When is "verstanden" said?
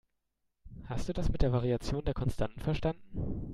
2.59-3.47